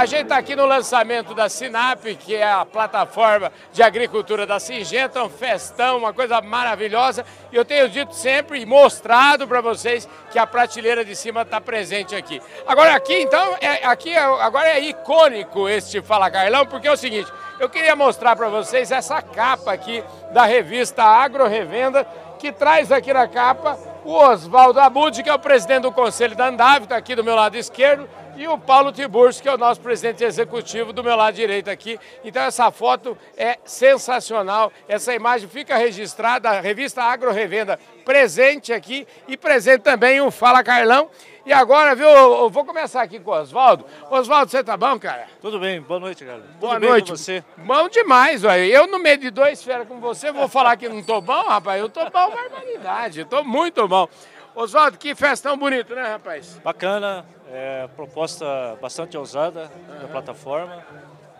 A 0.00 0.06
gente 0.06 0.22
está 0.22 0.38
aqui 0.38 0.56
no 0.56 0.64
lançamento 0.64 1.34
da 1.34 1.46
Sinap, 1.50 2.02
que 2.18 2.34
é 2.34 2.50
a 2.50 2.64
plataforma 2.64 3.52
de 3.70 3.82
agricultura 3.82 4.46
da 4.46 4.58
Singenta, 4.58 5.22
um 5.22 5.28
festão, 5.28 5.98
uma 5.98 6.10
coisa 6.10 6.40
maravilhosa. 6.40 7.22
E 7.52 7.56
eu 7.56 7.66
tenho 7.66 7.86
dito 7.86 8.14
sempre 8.14 8.62
e 8.62 8.64
mostrado 8.64 9.46
para 9.46 9.60
vocês 9.60 10.08
que 10.30 10.38
a 10.38 10.46
prateleira 10.46 11.04
de 11.04 11.14
cima 11.14 11.42
está 11.42 11.60
presente 11.60 12.16
aqui. 12.16 12.40
Agora 12.66 12.94
aqui, 12.94 13.12
então, 13.12 13.58
é, 13.60 13.84
aqui 13.84 14.08
é, 14.08 14.20
agora 14.20 14.70
é 14.70 14.80
icônico 14.80 15.68
este 15.68 16.00
Fala 16.00 16.30
Carlão, 16.30 16.64
porque 16.64 16.88
é 16.88 16.92
o 16.92 16.96
seguinte, 16.96 17.30
eu 17.58 17.68
queria 17.68 17.94
mostrar 17.94 18.34
para 18.34 18.48
vocês 18.48 18.90
essa 18.90 19.20
capa 19.20 19.70
aqui 19.70 20.02
da 20.32 20.46
revista 20.46 21.04
Agro 21.04 21.46
Revenda, 21.46 22.06
que 22.40 22.50
traz 22.50 22.90
aqui 22.90 23.12
na 23.12 23.28
capa 23.28 23.78
o 24.02 24.14
Oswaldo 24.14 24.80
Abud, 24.80 25.22
que 25.22 25.28
é 25.28 25.34
o 25.34 25.38
presidente 25.38 25.82
do 25.82 25.92
Conselho 25.92 26.34
da 26.34 26.48
Andave, 26.48 26.84
está 26.84 26.96
aqui 26.96 27.14
do 27.14 27.22
meu 27.22 27.34
lado 27.34 27.54
esquerdo, 27.54 28.08
e 28.34 28.48
o 28.48 28.56
Paulo 28.56 28.90
Tiburcio, 28.90 29.42
que 29.42 29.48
é 29.48 29.54
o 29.54 29.58
nosso 29.58 29.78
presidente 29.82 30.24
executivo 30.24 30.90
do 30.90 31.04
meu 31.04 31.14
lado 31.14 31.34
direito 31.34 31.68
aqui. 31.68 32.00
Então 32.24 32.42
essa 32.42 32.70
foto 32.70 33.16
é 33.36 33.58
sensacional, 33.66 34.72
essa 34.88 35.14
imagem 35.14 35.46
fica 35.46 35.76
registrada, 35.76 36.48
a 36.48 36.60
revista 36.60 37.02
Agro 37.02 37.30
Revenda 37.30 37.78
presente 38.06 38.72
aqui 38.72 39.06
e 39.28 39.36
presente 39.36 39.82
também 39.82 40.22
o 40.22 40.30
Fala 40.30 40.64
Carlão. 40.64 41.10
E 41.44 41.52
agora, 41.52 41.94
viu, 41.94 42.06
eu 42.06 42.50
vou 42.50 42.64
começar 42.64 43.02
aqui 43.02 43.18
com 43.18 43.30
o 43.30 43.34
Oswaldo. 43.34 43.84
Oswaldo, 44.10 44.50
você 44.50 44.62
tá 44.62 44.76
bom, 44.76 44.98
cara? 44.98 45.26
Tudo 45.40 45.58
bem, 45.58 45.80
boa 45.80 45.98
noite, 45.98 46.24
cara. 46.24 46.42
Boa 46.60 46.74
Tudo 46.74 46.86
noite. 46.86 47.10
Você? 47.10 47.42
Bom 47.56 47.88
demais, 47.88 48.44
olha. 48.44 48.64
Eu 48.64 48.86
no 48.86 48.98
meio 48.98 49.16
de 49.16 49.30
dois 49.30 49.62
feras 49.62 49.88
com 49.88 49.98
você, 50.00 50.30
vou 50.30 50.48
falar 50.48 50.76
que 50.76 50.88
não 50.88 51.02
tô 51.02 51.20
bom, 51.20 51.42
rapaz. 51.44 51.80
Eu 51.80 51.88
tô 51.88 52.04
bom, 52.10 52.29
barbaridade. 52.30 53.24
Tô 53.24 53.44
muito 53.44 53.86
bom. 53.86 54.08
Oswaldo, 54.54 54.98
que 54.98 55.14
festão 55.14 55.56
bonito, 55.56 55.94
né, 55.94 56.02
rapaz? 56.02 56.60
Bacana, 56.64 57.24
é, 57.48 57.88
proposta 57.94 58.76
bastante 58.80 59.16
ousada 59.16 59.70
da 60.00 60.08
plataforma 60.08 60.84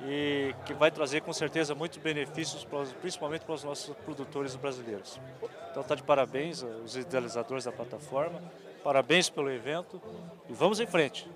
e 0.02 0.54
que 0.64 0.72
vai 0.72 0.90
trazer 0.90 1.20
com 1.20 1.32
certeza 1.32 1.74
muitos 1.74 1.98
benefícios, 1.98 2.66
principalmente 3.00 3.44
para 3.44 3.54
os 3.54 3.64
nossos 3.64 3.94
produtores 3.96 4.54
brasileiros. 4.56 5.20
Então 5.70 5.82
tá 5.82 5.94
de 5.94 6.02
parabéns 6.02 6.62
aos 6.62 6.96
idealizadores 6.96 7.64
da 7.64 7.72
plataforma, 7.72 8.40
parabéns 8.82 9.28
pelo 9.28 9.50
evento 9.50 10.00
e 10.48 10.52
vamos 10.52 10.80
em 10.80 10.86
frente. 10.86 11.28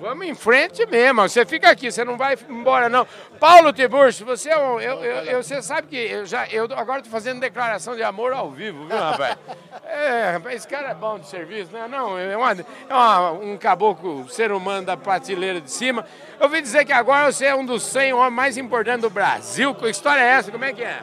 Vamos 0.00 0.26
em 0.26 0.34
frente 0.34 0.84
mesmo. 0.86 1.22
Você 1.22 1.46
fica 1.46 1.70
aqui, 1.70 1.90
você 1.90 2.04
não 2.04 2.16
vai 2.16 2.36
embora, 2.48 2.88
não. 2.88 3.06
Paulo 3.40 3.72
Tiburcio, 3.72 4.26
você 4.26 4.50
é 4.50 4.56
um, 4.56 4.78
eu, 4.80 5.02
eu, 5.04 5.16
eu- 5.24 5.42
você 5.42 5.62
sabe 5.62 5.88
que 5.88 5.96
eu 5.96 6.26
já 6.26 6.46
eu 6.48 6.64
agora 6.76 6.98
estou 6.98 7.10
fazendo 7.12 7.40
declaração 7.40 7.94
de 7.96 8.02
amor 8.02 8.32
ao 8.32 8.50
vivo, 8.50 8.86
viu, 8.86 8.96
rapaz? 8.98 9.36
É, 9.86 10.32
rapaz, 10.32 10.56
esse 10.56 10.66
cara 10.66 10.90
é 10.90 10.94
bom 10.94 11.18
de 11.20 11.28
serviço, 11.28 11.70
né? 11.72 11.86
Não, 11.88 12.18
é, 12.18 12.36
uma, 12.36 12.52
é 12.52 12.64
uma- 12.92 13.30
um 13.32 13.56
caboclo, 13.56 14.28
ser 14.28 14.50
humano 14.50 14.84
da 14.86 14.96
prateleira 14.96 15.60
de 15.60 15.70
cima. 15.70 16.04
Eu 16.40 16.46
ouvi 16.46 16.60
dizer 16.60 16.84
que 16.84 16.92
agora 16.92 17.30
você 17.30 17.46
é 17.46 17.54
um 17.54 17.64
dos 17.64 17.84
100 17.84 18.12
homens 18.12 18.32
mais 18.34 18.56
importantes 18.58 19.02
do 19.02 19.10
Brasil. 19.10 19.72
Que 19.74 19.88
história 19.88 20.20
é 20.20 20.30
essa? 20.30 20.50
Como 20.50 20.64
é 20.64 20.72
que 20.72 20.82
é? 20.82 21.00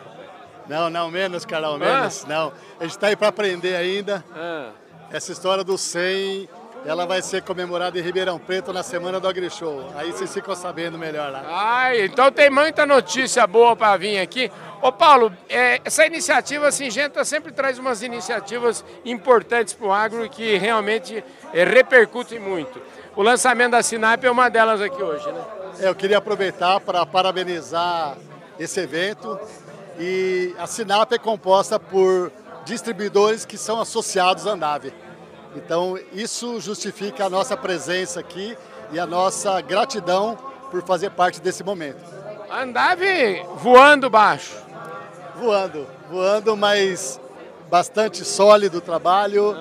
Não, 0.67 0.89
não, 0.89 1.09
menos, 1.09 1.45
Carol, 1.45 1.77
menos. 1.77 2.25
Não. 2.25 2.51
A 2.79 2.83
gente 2.83 2.91
está 2.91 3.07
aí 3.07 3.15
para 3.15 3.29
aprender 3.29 3.75
ainda. 3.75 4.23
Ah, 4.35 4.71
Essa 5.11 5.31
história 5.31 5.63
do 5.63 5.77
100, 5.77 6.49
ela 6.85 7.05
vai 7.05 7.21
ser 7.21 7.43
comemorada 7.43 7.97
em 7.97 8.01
Ribeirão 8.01 8.39
Preto 8.39 8.73
na 8.73 8.81
semana 8.81 9.19
do 9.19 9.27
AgriShow. 9.27 9.91
Aí 9.95 10.11
vocês 10.11 10.33
ficam 10.33 10.55
sabendo 10.55 10.97
melhor 10.97 11.31
lá. 11.31 11.43
Ai, 11.47 12.05
então 12.05 12.31
tem 12.31 12.49
muita 12.49 12.85
notícia 12.85 13.45
boa 13.45 13.75
para 13.75 13.97
vir 13.97 14.19
aqui. 14.19 14.51
Ô 14.81 14.91
Paulo, 14.91 15.31
é, 15.47 15.79
essa 15.85 16.05
iniciativa 16.05 16.71
Singenta 16.71 17.23
sempre 17.23 17.51
traz 17.51 17.77
umas 17.77 18.01
iniciativas 18.01 18.83
importantes 19.05 19.75
para 19.75 19.87
o 19.87 19.91
agro 19.91 20.27
que 20.27 20.57
realmente 20.57 21.23
é, 21.53 21.63
repercutem 21.63 22.39
muito. 22.39 22.81
O 23.15 23.21
lançamento 23.21 23.71
da 23.71 23.83
Sinap 23.83 24.23
é 24.23 24.31
uma 24.31 24.49
delas 24.49 24.81
aqui 24.81 25.01
hoje, 25.01 25.31
né? 25.31 25.41
É, 25.79 25.87
Eu 25.89 25.95
queria 25.95 26.17
aproveitar 26.17 26.79
para 26.79 27.05
parabenizar 27.05 28.17
esse 28.57 28.79
evento. 28.79 29.39
E 29.99 30.55
a 30.57 30.65
Sinap 30.65 31.11
é 31.11 31.19
composta 31.19 31.79
por 31.79 32.31
distribuidores 32.65 33.45
que 33.45 33.57
são 33.57 33.79
associados 33.79 34.47
à 34.47 34.51
Andave. 34.51 34.91
Então, 35.55 35.99
isso 36.13 36.59
justifica 36.59 37.25
a 37.25 37.29
nossa 37.29 37.57
presença 37.57 38.19
aqui 38.19 38.57
e 38.91 38.99
a 38.99 39.05
nossa 39.05 39.59
gratidão 39.61 40.37
por 40.69 40.81
fazer 40.83 41.11
parte 41.11 41.41
desse 41.41 41.63
momento. 41.63 42.01
Andave 42.49 43.43
voando 43.55 44.09
baixo. 44.09 44.55
Voando, 45.35 45.87
voando, 46.09 46.55
mas 46.55 47.19
bastante 47.69 48.23
sólido 48.25 48.79
o 48.79 48.81
trabalho, 48.81 49.55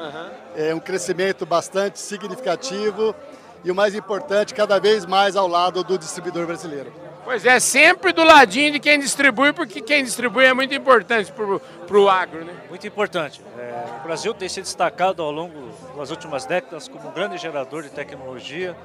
é 0.56 0.74
um 0.74 0.80
crescimento 0.80 1.46
bastante 1.46 2.00
significativo 2.00 3.14
e 3.62 3.70
o 3.70 3.74
mais 3.74 3.94
importante, 3.94 4.52
cada 4.52 4.80
vez 4.80 5.06
mais 5.06 5.36
ao 5.36 5.46
lado 5.46 5.84
do 5.84 5.96
distribuidor 5.96 6.46
brasileiro. 6.46 6.92
Pois 7.24 7.44
é, 7.44 7.60
sempre 7.60 8.12
do 8.12 8.24
ladinho 8.24 8.72
de 8.72 8.80
quem 8.80 8.98
distribui, 8.98 9.52
porque 9.52 9.80
quem 9.80 10.02
distribui 10.02 10.46
é 10.46 10.54
muito 10.54 10.74
importante 10.74 11.32
para 11.32 11.98
o 11.98 12.08
agro, 12.08 12.44
né? 12.44 12.52
Muito 12.68 12.86
importante. 12.86 13.40
É, 13.58 13.84
o 14.00 14.02
Brasil 14.02 14.32
tem 14.34 14.48
se 14.48 14.60
destacado 14.60 15.22
ao 15.22 15.30
longo 15.30 15.70
das 15.96 16.10
últimas 16.10 16.46
décadas 16.46 16.88
como 16.88 17.08
um 17.08 17.12
grande 17.12 17.36
gerador 17.38 17.82
de 17.82 17.90
tecnologia, 17.90 18.76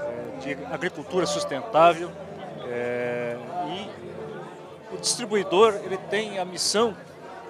é, 0.00 0.40
de 0.40 0.64
agricultura 0.72 1.24
sustentável. 1.24 2.10
é, 2.70 3.36
e 3.68 4.08
o 4.94 4.96
distribuidor 4.98 5.74
ele 5.84 5.96
tem 6.10 6.38
a 6.38 6.44
missão 6.44 6.96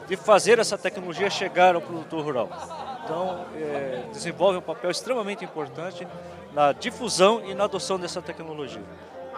de 0.09 0.16
fazer 0.16 0.59
essa 0.59 0.77
tecnologia 0.77 1.28
chegar 1.31 1.75
ao 1.75 1.81
produtor 1.81 2.25
rural. 2.25 2.49
Então, 3.05 3.47
é, 3.56 4.03
desenvolve 4.12 4.59
um 4.59 4.62
papel 4.62 4.91
extremamente 4.91 5.45
importante 5.45 6.06
na 6.53 6.72
difusão 6.72 7.43
e 7.45 7.55
na 7.55 7.65
adoção 7.65 7.99
dessa 7.99 8.21
tecnologia. 8.21 8.83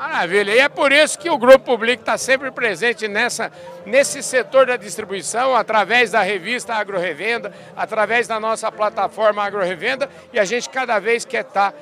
Maravilha. 0.00 0.55
E 0.55 0.59
é 0.61 0.69
por 0.71 0.93
isso 0.93 1.19
que 1.19 1.28
o 1.28 1.37
Grupo 1.37 1.77
Public 1.77 2.00
está 2.00 2.16
sempre 2.16 2.50
presente 2.50 3.06
nessa, 3.06 3.53
nesse 3.84 4.22
setor 4.22 4.65
da 4.65 4.78
distribuição, 4.78 5.55
através 5.55 6.11
da 6.11 6.22
revista 6.22 6.72
Agro 6.72 6.99
Revenda, 6.99 7.53
através 7.77 8.27
da 8.27 8.41
nossa 8.41 8.72
plataforma 8.72 9.44
Agro 9.44 9.62
Revenda, 9.62 10.09
e 10.33 10.41
a 10.41 10.44
gente 10.47 10.71
cada 10.71 10.99
vez 10.99 11.27
quer 11.27 11.43
estar 11.43 11.75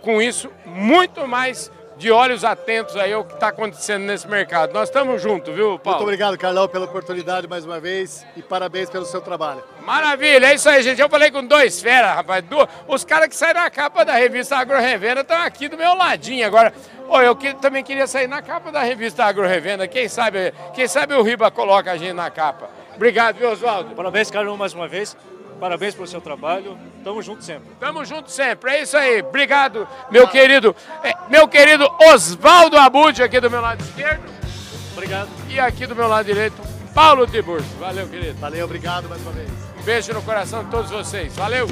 com 0.00 0.22
isso 0.22 0.50
muito 0.64 1.28
mais 1.28 1.70
de 1.96 2.10
olhos 2.10 2.44
atentos 2.44 2.94
aí 2.96 3.12
ao 3.12 3.24
que 3.24 3.32
está 3.34 3.48
acontecendo 3.48 4.02
nesse 4.04 4.28
mercado. 4.28 4.72
Nós 4.72 4.88
estamos 4.88 5.20
juntos, 5.22 5.54
viu, 5.54 5.78
Paulo? 5.78 5.98
Muito 6.00 6.02
obrigado, 6.02 6.36
Carlão, 6.36 6.68
pela 6.68 6.84
oportunidade 6.84 7.48
mais 7.48 7.64
uma 7.64 7.80
vez 7.80 8.26
e 8.36 8.42
parabéns 8.42 8.90
pelo 8.90 9.06
seu 9.06 9.20
trabalho. 9.22 9.64
Maravilha, 9.80 10.46
é 10.46 10.54
isso 10.54 10.68
aí, 10.68 10.82
gente. 10.82 11.00
Eu 11.00 11.08
falei 11.08 11.30
com 11.30 11.42
dois 11.44 11.80
feras, 11.80 12.14
rapaz. 12.14 12.44
Du- 12.44 12.68
Os 12.86 13.04
caras 13.04 13.28
que 13.28 13.36
saíram 13.36 13.62
na 13.62 13.70
capa 13.70 14.04
da 14.04 14.12
revista 14.14 14.56
Agro 14.56 14.78
Revenda 14.78 15.22
estão 15.22 15.40
aqui 15.40 15.68
do 15.68 15.76
meu 15.78 15.94
ladinho 15.94 16.46
agora. 16.46 16.72
Ô, 17.08 17.20
eu 17.20 17.34
que- 17.34 17.54
também 17.54 17.82
queria 17.82 18.06
sair 18.06 18.26
na 18.26 18.42
capa 18.42 18.70
da 18.70 18.82
revista 18.82 19.24
Agro 19.24 19.46
Revenda. 19.46 19.88
Quem 19.88 20.08
sabe, 20.08 20.52
quem 20.74 20.86
sabe 20.86 21.14
o 21.14 21.22
Riba 21.22 21.50
coloca 21.50 21.90
a 21.92 21.96
gente 21.96 22.12
na 22.12 22.30
capa. 22.30 22.68
Obrigado, 22.94 23.36
viu, 23.36 23.50
Oswaldo? 23.50 23.94
Parabéns, 23.94 24.30
Carlos, 24.30 24.58
mais 24.58 24.74
uma 24.74 24.88
vez. 24.88 25.16
Parabéns 25.60 25.94
pelo 25.94 26.06
seu 26.06 26.20
trabalho. 26.20 26.78
Tamo 27.02 27.22
junto 27.22 27.42
sempre. 27.42 27.68
Tamo 27.80 28.04
junto 28.04 28.30
sempre. 28.30 28.70
É 28.70 28.82
isso 28.82 28.96
aí. 28.96 29.22
Obrigado, 29.22 29.86
meu 30.10 30.28
querido, 30.28 30.74
é, 31.02 31.14
meu 31.28 31.48
querido 31.48 31.88
Oswaldo 32.12 32.76
Abud 32.76 33.22
aqui 33.22 33.40
do 33.40 33.50
meu 33.50 33.60
lado 33.60 33.82
esquerdo 33.82 34.24
Obrigado. 34.92 35.28
e 35.48 35.58
aqui 35.58 35.86
do 35.86 35.94
meu 35.94 36.08
lado 36.08 36.26
direito, 36.26 36.56
Paulo 36.94 37.26
Tiburcio. 37.26 37.70
Valeu, 37.78 38.08
querido. 38.08 38.38
Valeu, 38.38 38.64
obrigado 38.64 39.08
mais 39.08 39.20
uma 39.22 39.32
vez. 39.32 39.48
Um 39.78 39.82
beijo 39.82 40.12
no 40.12 40.22
coração 40.22 40.64
de 40.64 40.70
todos 40.70 40.90
vocês. 40.90 41.34
Valeu. 41.36 41.66